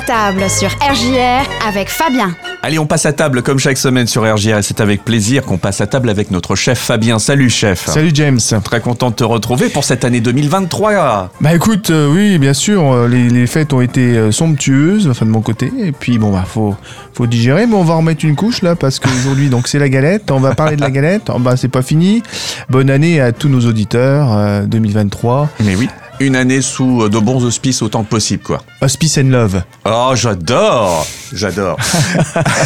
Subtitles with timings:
[0.00, 2.34] À table sur RJR avec Fabien.
[2.62, 5.58] Allez, on passe à table comme chaque semaine sur RJR et c'est avec plaisir qu'on
[5.58, 7.18] passe à table avec notre chef Fabien.
[7.18, 7.86] Salut chef.
[7.86, 8.38] Salut James.
[8.64, 11.30] Très content de te retrouver pour cette année 2023.
[11.40, 15.26] Bah écoute, euh, oui, bien sûr, euh, les, les fêtes ont été euh, somptueuses, enfin
[15.26, 16.74] de mon côté, et puis bon bah faut
[17.12, 20.30] faut digérer, mais on va remettre une couche là parce qu'aujourd'hui donc c'est la galette,
[20.30, 21.30] on va parler de la galette.
[21.34, 22.22] Oh, bah c'est pas fini.
[22.70, 25.48] Bonne année à tous nos auditeurs euh, 2023.
[25.64, 25.88] Mais oui.
[26.20, 28.62] Une année sous euh, de bons auspices autant que possible, quoi.
[28.82, 29.62] Hospice and love.
[29.86, 31.78] Oh, j'adore J'adore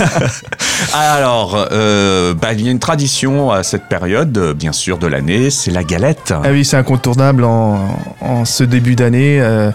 [0.92, 5.06] Alors, euh, bah, il y a une tradition à cette période, euh, bien sûr, de
[5.06, 6.32] l'année, c'est la galette.
[6.36, 9.40] Ah oui, c'est incontournable en, en ce début d'année.
[9.40, 9.70] euh,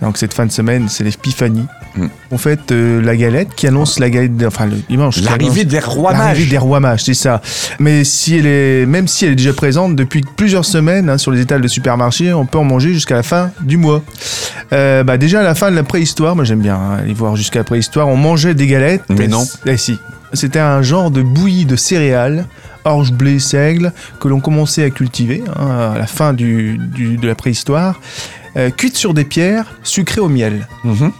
[0.00, 1.66] donc cette fin de semaine, c'est l'épiphanie.
[1.96, 2.06] Mm.
[2.32, 5.20] En fait, euh, la galette qui annonce la galette, enfin le dimanche.
[5.22, 6.50] L'arrivée des rois L'arrivée mages.
[6.50, 7.40] des rois mages, c'est ça.
[7.78, 11.30] Mais si elle est, même si elle est déjà présente depuis plusieurs semaines hein, sur
[11.30, 14.02] les étals de supermarché, on peut en manger jusqu'à la fin du mois.
[14.72, 17.34] Euh, bah déjà à la fin de la préhistoire, moi j'aime bien hein, aller voir
[17.36, 19.02] jusqu'à la préhistoire, on mangeait des galettes.
[19.08, 19.44] Mais non.
[19.66, 19.98] Eh si.
[20.32, 22.46] C'était un genre de bouillie de céréales,
[22.84, 27.26] orge, blé, seigle, que l'on commençait à cultiver hein, à la fin du, du- de
[27.26, 28.00] la préhistoire,
[28.56, 30.66] euh, cuite sur des pierres, sucrée au miel.
[30.84, 31.12] Mhm.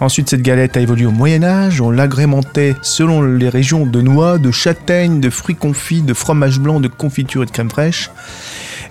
[0.00, 1.80] Ensuite, cette galette a évolué au Moyen Âge.
[1.80, 6.80] On l'agrémentait selon les régions de noix, de châtaignes, de fruits confits, de fromage blanc,
[6.80, 8.10] de confiture et de crème fraîche.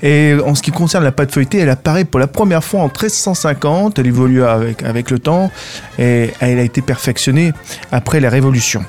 [0.03, 2.85] Et en ce qui concerne la pâte feuilletée, elle apparaît pour la première fois en
[2.85, 3.99] 1350.
[3.99, 5.51] Elle évolue avec, avec le temps
[5.99, 7.53] et elle a été perfectionnée
[7.91, 8.83] après la Révolution.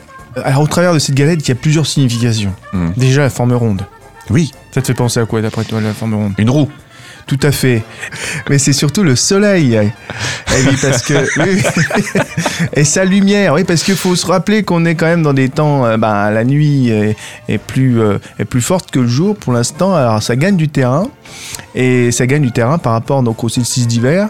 [0.44, 2.54] Alors, au travers de cette galette, il y a plusieurs significations.
[2.72, 2.88] Mm.
[2.96, 3.82] Déjà, la forme ronde.
[4.30, 6.32] Oui, Ça te fait penser à quoi, d'après toi, la forme ronde?
[6.38, 6.70] Une roue.
[7.26, 7.82] Tout à fait.
[8.50, 9.78] Mais c'est surtout le soleil.
[9.78, 11.14] Eh oui, parce que.
[11.40, 11.62] oui.
[12.74, 15.48] Et sa lumière, oui, parce qu'il faut se rappeler qu'on est quand même dans des
[15.48, 15.84] temps.
[15.86, 17.16] euh, ben, la nuit est,
[17.48, 19.94] est plus, euh, est plus forte que le jour pour l'instant.
[19.94, 21.08] Alors ça gagne du terrain.
[21.74, 24.28] Et ça gagne du terrain par rapport donc, au solstice d'hiver.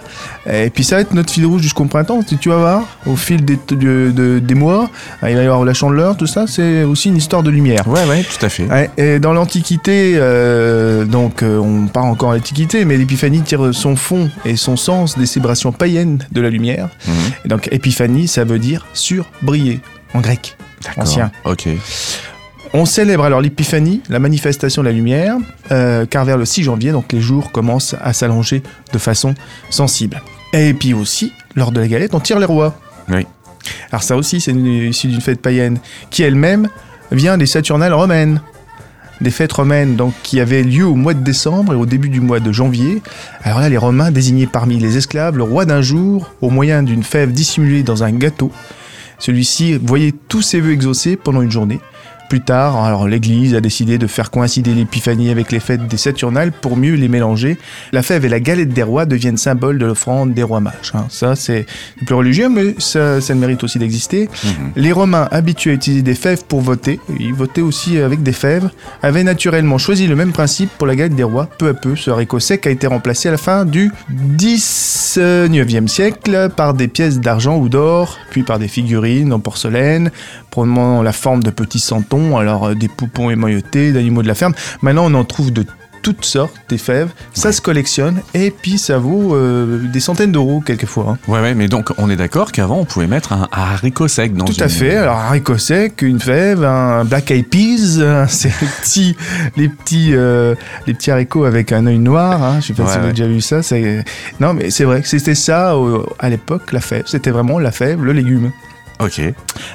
[0.49, 2.21] Et puis ça va être notre fil rouge jusqu'au printemps.
[2.41, 4.89] Tu vas voir, au fil des, de- de- des mois,
[5.23, 6.45] il va y avoir la chandeleur, tout ça.
[6.47, 7.87] C'est aussi une histoire de lumière.
[7.89, 8.69] Ouais, ouais, tout à fait.
[8.97, 13.97] Et dans l'Antiquité, euh, donc euh, on part encore à l'Antiquité, mais l'épiphanie tire son
[13.97, 16.89] fond et son sens des célébrations païennes de la lumière.
[17.07, 17.15] Mhm.
[17.45, 19.81] Et donc épiphanie, ça veut dire surbriller
[20.15, 20.57] en grec.
[20.97, 21.31] Ancien.
[21.45, 21.69] Ok.
[22.75, 25.37] On célèbre alors l'épiphanie, la manifestation de la lumière,
[25.71, 28.63] euh, car vers le 6 janvier, donc les jours commencent à s'allonger
[28.93, 29.35] de façon
[29.69, 30.23] sensible.
[30.55, 32.75] Et puis aussi, lors de la galette, on tire les rois.
[33.09, 33.27] Oui.
[33.91, 35.79] Alors ça aussi, c'est issu d'une fête païenne,
[36.11, 36.69] qui elle-même
[37.11, 38.41] vient des Saturnales romaines.
[39.23, 42.41] Des fêtes romaines qui avaient lieu au mois de décembre et au début du mois
[42.41, 43.01] de janvier.
[43.45, 47.05] Alors là, les Romains désignaient parmi les esclaves le roi d'un jour au moyen d'une
[47.05, 48.51] fève dissimulée dans un gâteau.
[49.21, 51.79] Celui-ci voyait tous ses vœux exaucés pendant une journée.
[52.33, 56.51] Plus tard, alors l'Église a décidé de faire coïncider l'épiphanie avec les fêtes des Saturnales
[56.51, 57.59] pour mieux les mélanger.
[57.93, 60.93] La fève et la galette des rois deviennent symboles de l'offrande des rois mages.
[60.95, 61.05] hein.
[61.11, 61.67] Ça, c'est
[62.07, 64.31] plus religieux, mais ça, ça mérite aussi d'exister.
[64.45, 64.51] Mhm.
[64.77, 68.71] Les Romains, habitués à utiliser des fèves pour voter, ils votaient aussi avec des fèves,
[69.03, 71.51] avaient naturellement choisi le même principe pour la galette des rois.
[71.59, 73.93] Peu à peu, ce haricot sec a été remplacé à la fin du
[74.39, 80.11] 19e siècle par des pièces d'argent ou d'or, puis par des figurines en porcelaine,
[80.51, 84.55] prenant la forme de petits santons, alors euh, des poupons émaillotés, d'animaux de la ferme.
[84.83, 85.65] Maintenant, on en trouve de
[86.03, 87.11] toutes sortes, des fèves.
[87.33, 91.11] Ça se collectionne, et puis ça vaut euh, des centaines d'euros quelquefois.
[91.11, 91.19] hein.
[91.29, 94.45] Ouais, ouais, mais donc on est d'accord qu'avant on pouvait mettre un haricot sec dans
[94.45, 94.97] Tout à fait.
[94.97, 99.17] Alors, un haricot sec, une fève, un black eyed peas, hein, c'est les petits,
[99.57, 100.57] les petits, euh,
[100.89, 102.43] les petits haricots avec un œil noir.
[102.43, 102.59] Hein.
[102.61, 103.61] Je sais pas Ouais, si vous avez déjà vu ça.
[104.41, 105.73] Non, mais c'est vrai que c'était ça
[106.19, 107.05] à l'époque, la fève.
[107.07, 108.51] C'était vraiment la fève, le légume.
[109.03, 109.21] Ok.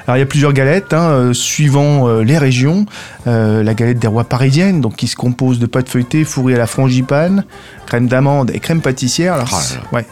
[0.06, 2.86] Alors, il y a plusieurs galettes, hein, euh, suivant euh, les régions.
[3.26, 6.58] Euh, la galette des rois parisienne, donc qui se compose de pâte feuilletée fourrée à
[6.58, 7.44] la frangipane,
[7.86, 9.34] crème d'amande et crème pâtissière.
[9.34, 10.06] Alors, Oh ouais.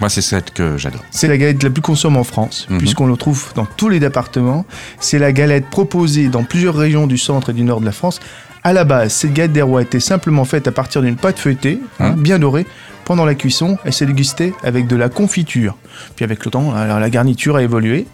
[0.00, 1.00] Moi, c'est celle que j'adore.
[1.10, 2.78] C'est la galette la plus consommée en France, Mhm.
[2.78, 4.66] puisqu'on le trouve dans tous les départements.
[5.00, 8.20] C'est la galette proposée dans plusieurs régions du centre et du nord de la France.
[8.62, 11.80] À la base, cette galette des rois était simplement faite à partir d'une pâte feuilletée,
[12.00, 12.22] hein, Mhm.
[12.22, 12.66] bien dorée.
[13.06, 15.76] Pendant la cuisson, elle s'est dégustée avec de la confiture.
[16.16, 18.06] Puis avec le temps, la garniture a évolué.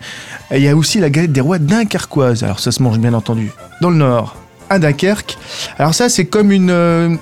[0.50, 2.44] Et il y a aussi la galette des rois dunkerquoise.
[2.44, 3.50] Alors ça se mange bien entendu
[3.80, 4.36] dans le nord,
[4.70, 5.38] à Dunkerque.
[5.78, 7.16] Alors ça, c'est comme une, euh,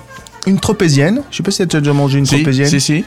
[0.47, 1.23] une tropézienne.
[1.31, 2.67] Je sais pas si tu as déjà mangé une Si, tropézienne.
[2.69, 3.05] si, si.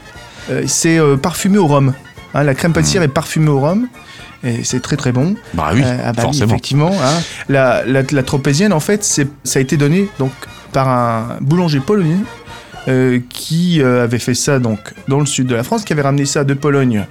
[0.49, 1.93] Euh, c'est euh, parfumé au rhum.
[2.33, 3.87] Hein, la crème pâtissière est parfumée au rhum.
[4.43, 5.35] Et c'est très très bon.
[5.53, 6.51] Bah oui, Euh, ah bah forcément.
[6.51, 6.91] effectivement.
[6.91, 7.21] hein.
[7.49, 10.31] La, la, la tropézienne, en fait, ça a été donné donc,
[10.71, 12.17] par un boulanger polonais
[12.87, 16.01] euh, qui euh, avait fait ça donc, dans le sud de la France, qui avait
[16.03, 17.05] ramené ça de Pologne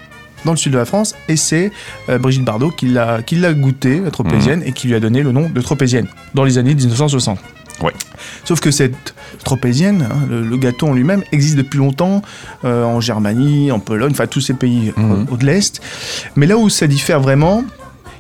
[0.45, 1.15] dans le sud de la France.
[1.29, 1.73] Et c'est
[2.09, 5.23] euh, Brigitte Bardot qui l'a, qui l'a goûté, la tropézienne, et qui lui a donné
[5.23, 7.39] le nom de tropézienne dans les années 1960.
[7.83, 7.93] Ouais.
[8.45, 12.23] Sauf que cette tropézienne, hein, le, le gâteau en lui-même, existe depuis longtemps
[12.65, 15.27] euh, en Germanie, en Pologne, enfin tous ces pays Mhm.
[15.31, 15.81] au, au de l'Est.
[16.37, 17.65] Mais là où ça diffère vraiment,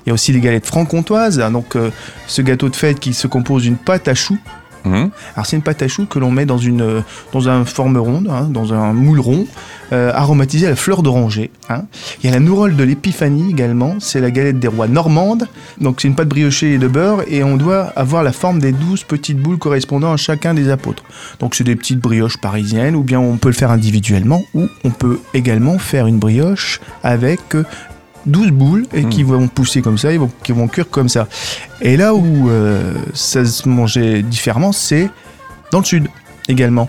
[0.04, 1.38] il y a aussi les galettes franc-comtoises.
[1.40, 1.90] hein, donc euh,
[2.26, 4.38] ce gâteau de fête qui se compose d'une pâte à choux.
[4.84, 5.10] Mhm.
[5.34, 7.02] Alors c'est une pâte à choux que l'on met dans une
[7.32, 9.46] dans un forme ronde, hein, dans un moule rond,
[9.92, 11.50] euh, aromatisé à la fleur d'oranger.
[11.70, 11.84] hein.
[12.22, 15.48] Il y a la nourolle de l'épiphanie également, c'est la galette des rois normande.
[15.80, 18.72] Donc c'est une pâte briochée et de beurre et on doit avoir la forme des
[18.72, 21.02] douze petites boules correspondant à chacun des apôtres.
[21.40, 24.90] Donc c'est des petites brioches parisiennes ou bien on peut le faire individuellement ou on
[24.90, 27.64] peut également faire une brioche avec euh,
[28.26, 31.28] 12 boules et qui vont pousser comme ça, ils vont, qui vont cuire comme ça.
[31.80, 35.10] Et là où euh, ça se mangeait différemment, c'est
[35.70, 36.08] dans le sud
[36.48, 36.88] également.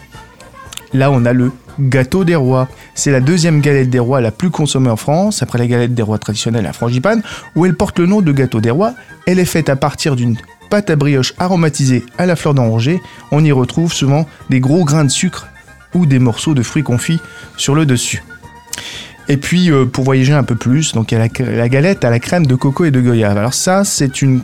[0.93, 2.67] Là, on a le gâteau des rois.
[2.93, 6.01] C'est la deuxième galette des rois la plus consommée en France, après la galette des
[6.01, 7.21] rois traditionnelle, la frangipane,
[7.55, 8.93] où elle porte le nom de gâteau des rois.
[9.27, 10.37] Elle est faite à partir d'une
[10.69, 13.01] pâte à brioche aromatisée à la fleur d'oranger.
[13.31, 15.47] On y retrouve souvent des gros grains de sucre
[15.93, 17.19] ou des morceaux de fruits confits
[17.57, 18.23] sur le dessus.
[19.27, 22.05] Et puis, euh, pour voyager un peu plus, donc il y a la, la galette
[22.05, 23.37] à la crème de coco et de goyave.
[23.37, 24.41] Alors ça, c'est une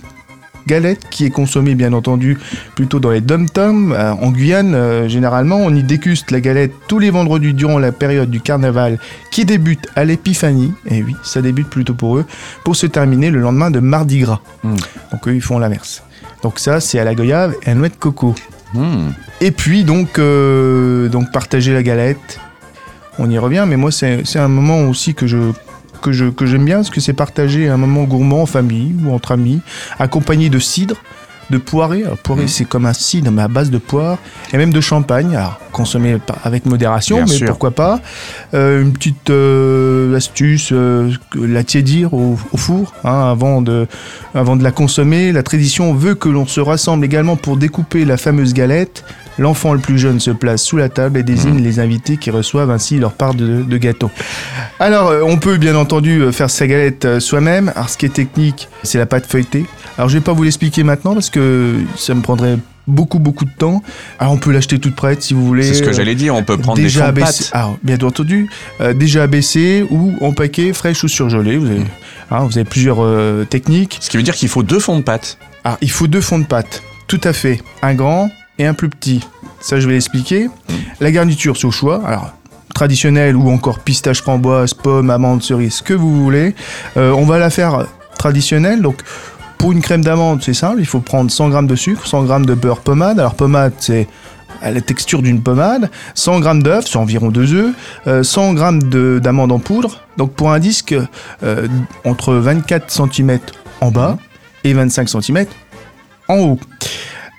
[0.68, 2.38] galette qui est consommée, bien entendu,
[2.76, 3.94] plutôt dans les dom-toms.
[3.94, 7.92] Euh, en Guyane, euh, généralement, on y déguste la galette tous les vendredis durant la
[7.92, 9.00] période du carnaval
[9.32, 10.74] qui débute à l'épiphanie.
[10.90, 12.26] Et oui, ça débute plutôt pour eux,
[12.64, 14.40] pour se terminer le lendemain de Mardi Gras.
[14.64, 14.76] Mm.
[15.12, 16.04] Donc eux, ils font l'inverse.
[16.44, 18.34] Donc ça, c'est à la goyave et à la noix de coco.
[18.74, 19.14] Mhm.
[19.42, 22.40] Et puis donc, donc partager la galette,
[23.22, 25.38] on y revient, mais moi c'est un moment aussi que je
[26.02, 29.14] que je que j'aime bien parce que c'est partager un moment gourmand en famille ou
[29.14, 29.62] entre amis,
[30.00, 30.96] accompagné de cidre,
[31.50, 32.04] de poirée.
[32.04, 32.48] Alors, poirée Mhm.
[32.48, 34.18] c'est comme un cidre mais à base de poire
[34.54, 35.36] et même de champagne.
[35.36, 37.48] Alors consommé par- avec modération, Bien mais sûr.
[37.48, 38.00] pourquoi pas.
[38.54, 43.88] Euh, une petite euh, astuce, euh, la tiédir au, au four hein, avant de
[44.36, 45.32] avant de la consommer.
[45.32, 49.04] La tradition veut que l'on se rassemble également pour découper la fameuse galette.
[49.38, 52.70] L'enfant le plus jeune se place sous la table et désigne les invités qui reçoivent
[52.70, 54.12] ainsi leur part de, de gâteau.
[54.80, 57.72] Alors, euh, on peut bien entendu euh, faire sa galette euh, soi-même.
[57.76, 59.66] Alors, ce qui est technique, c'est la pâte feuilletée.
[59.98, 61.40] Alors, je vais pas vous l'expliquer maintenant parce que
[61.96, 62.58] ça me prendrait
[62.88, 63.82] beaucoup, beaucoup de temps.
[64.20, 65.64] Alors, on peut l'acheter toute prête si vous voulez.
[65.64, 67.52] C'est ce que j'allais dire, on peut prendre déjà des fonds de abaissé, pâte.
[67.54, 68.50] alors, bien entendu,
[68.82, 71.58] euh, déjà abaissé ou en paquet fraîche ou surgelé.
[71.58, 71.82] Vous avez,
[72.32, 73.98] hein, vous avez plusieurs euh, techniques.
[74.02, 75.38] Ce qui veut dire qu'il faut deux fonds de pâte.
[75.64, 76.84] Alors, il faut deux fonds de pâte.
[77.08, 77.62] Tout à fait.
[77.82, 79.22] Un grand et un plus petit.
[79.60, 80.50] Ça, je vais l'expliquer.
[81.00, 82.02] La garniture, c'est au choix.
[82.06, 82.34] Alors,
[82.74, 86.56] traditionnelle ou encore pistache, framboise, pomme, amande, cerise, ce que vous voulez.
[86.98, 87.86] Euh, on va la faire
[88.18, 88.82] traditionnelle.
[88.82, 89.02] Donc,
[89.62, 90.78] pour une crème d'amande, c'est simple.
[90.80, 93.20] Il faut prendre 100 g de sucre, 100 g de beurre pommade.
[93.20, 94.08] Alors, pommade, c'est
[94.64, 97.74] la texture d'une pommade, 100 g d'œufs, c'est environ 2 œufs,
[98.08, 100.00] euh, 100 g de- d'amande en poudre.
[100.18, 100.96] Donc pour un disque
[101.44, 101.68] euh,
[102.06, 103.40] entre 24 cm
[103.82, 104.18] en bas
[104.64, 105.46] et 25 cm
[106.28, 106.60] en haut.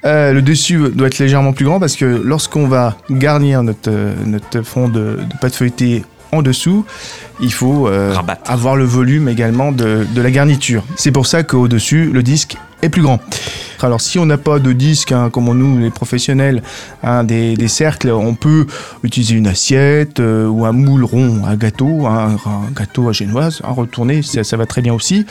[0.05, 4.63] Euh, le dessus doit être légèrement plus grand parce que lorsqu'on va garnir notre, euh,
[4.65, 6.85] fond de, de pâte feuilletée en dessous,
[7.41, 8.15] il faut euh,
[8.47, 10.83] avoir le volume également de, de la garniture.
[10.97, 13.21] C'est pour ça qu'au-dessus, le disque est plus grand.
[13.81, 16.63] Alors si on n'a pas de disque, hein, comme nous les professionnels,
[17.03, 18.67] hein, des, des cercles, on peut
[19.03, 23.61] utiliser une assiette euh, ou un moule rond, un gâteau, un, un gâteau à génoise,
[23.65, 25.27] un retourné, ça, ça va très bien aussi.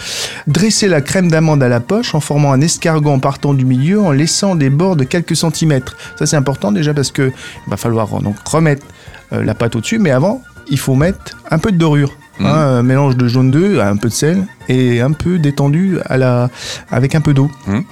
[0.47, 4.01] Dresser la crème d'amande à la poche en formant un escargot en partant du milieu,
[4.01, 5.95] en laissant des bords de quelques centimètres.
[6.19, 7.31] Ça c'est important déjà parce que
[7.65, 8.85] il va falloir donc remettre
[9.33, 12.11] euh, la pâte au-dessus, mais avant il faut mettre un peu de dorure.
[12.39, 12.47] Mhm.
[12.47, 16.17] hein, un mélange de jaune d'œuf, un peu de sel et un peu détendu à
[16.17, 16.49] la,
[16.89, 17.51] avec un peu d'eau.
[17.67, 17.83] Mhm.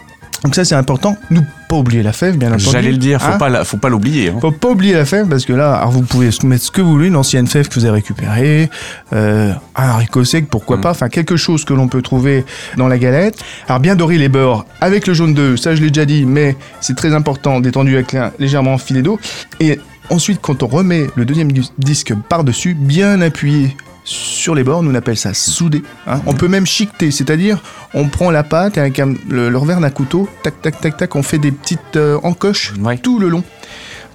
[0.46, 1.18] Donc ça c'est important.
[1.30, 2.64] Nous pas oublier la fève bien entendu.
[2.72, 4.30] J'allais le dire, faut Hein pas la- faut pas l'oublier.
[4.30, 4.38] hein.
[4.42, 6.90] faut pas oublier la fève parce que là, alors vous pouvez mettre ce que vous
[6.92, 8.70] voulez, une ancienne fève que vous avez récupérée,
[9.14, 10.82] euh, un haricot sec, pourquoi Mm.
[10.82, 12.46] pas, enfin quelque chose que l'on peut trouver
[12.78, 13.38] dans la galette.
[13.68, 16.56] Alors bien dorer les bords avec le jaune d'œuf, ça je l'ai déjà dit, mais
[16.80, 19.20] c'est très important, détendu avec un légèrement filet d'eau.
[19.60, 19.78] Et
[20.10, 23.76] ensuite, quand on remet le deuxième dis- disque par-dessus, bien appuyé
[24.06, 25.84] sur les bords, nous on appelle ça souder.
[26.08, 26.22] hein.
[26.26, 27.62] On peut même chiqueter, c'est-à-dire
[27.94, 30.98] on prend la pâte et avec un- le, le revers d'un couteau, tac tac tac
[30.98, 32.98] tac, on fait des petites euh, encoches Ouais.
[32.98, 33.44] tout le long.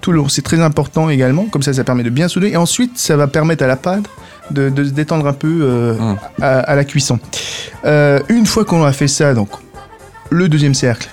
[0.00, 2.48] Tout le long, c'est très important également, comme ça ça permet de bien souder.
[2.48, 4.04] Et ensuite, ça va permettre à la pâte
[4.50, 6.16] de, de se détendre un peu euh, Mm.
[6.42, 7.18] à, à la cuisson.
[7.84, 9.48] Euh, une fois qu'on a fait ça, donc
[10.30, 11.08] le deuxième cercle,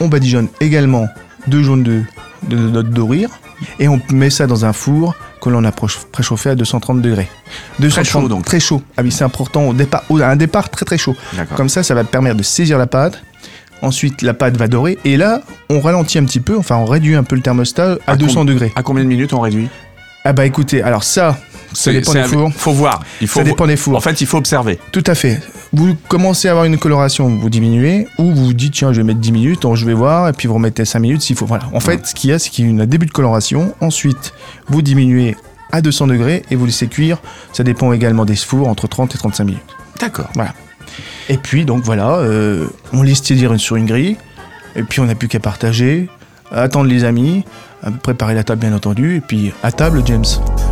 [0.00, 1.06] on badigeonne également
[1.46, 2.02] deux jaunes de,
[2.48, 3.00] de, de
[3.78, 7.28] et on met ça dans un four que l'on a préchauffé à 230 degrés.
[7.80, 8.44] 230, chaud, donc.
[8.44, 8.82] Très chaud.
[8.96, 11.16] Ah oui, c'est important au départ, au- à un départ très très chaud.
[11.56, 13.22] Comme ça, ça va permettre de saisir la pâte.
[13.82, 14.98] Ensuite, la pâte va dorer.
[15.04, 18.12] Et là, on ralentit un petit peu, enfin, on réduit un peu le thermostat à
[18.12, 18.72] À 200 degrés.
[18.76, 19.68] À combien de minutes on réduit?
[20.24, 21.36] Ah bah écoutez, alors ça,
[21.74, 22.52] C'est- dépend des fours.
[22.54, 23.02] Faut voir.
[23.20, 23.96] Il faut Ça dépend des fours.
[23.96, 24.78] En fait, il faut observer.
[24.92, 25.40] Tout à fait.
[25.72, 29.04] Vous commencez à avoir une coloration, vous diminuez, ou vous vous dites, tiens, je vais
[29.06, 31.46] mettre 10 minutes, donc je vais voir, et puis vous remettez 5 minutes s'il faut.
[31.46, 31.64] Voilà.
[31.72, 33.74] En fait, ce qu'il y a, c'est qu'il y a un début de coloration.
[33.80, 34.32] Ensuite,
[34.68, 35.36] vous diminuez
[35.70, 37.18] à 200 degrés et vous laissez cuire.
[37.54, 39.62] Ça dépend également des fours, entre 30 et 35 minutes.
[39.98, 40.28] D'accord.
[41.28, 44.16] Et puis, donc voilà, euh, on laisse tiédir sur une grille,
[44.76, 46.08] et puis on n'a plus qu'à partager,
[46.52, 47.44] attendre les amis,
[47.82, 50.24] à préparer la table bien entendu, et puis à table, James.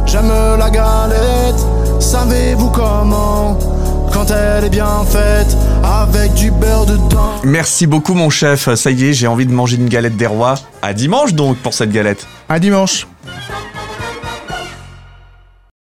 [0.07, 1.67] J'aime la galette,
[2.01, 3.59] savez-vous comment?
[4.13, 7.31] Quand elle est bien faite, avec du beurre dedans.
[7.45, 8.75] Merci beaucoup, mon chef.
[8.75, 10.55] Ça y est, j'ai envie de manger une galette des rois.
[10.83, 12.27] À dimanche donc pour cette galette.
[12.49, 13.07] À dimanche.